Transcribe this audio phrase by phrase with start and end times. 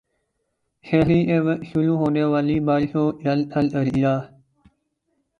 [0.85, 4.13] سحری کے وقت شروع ہونے والی بارشوں جل تھل کر دیا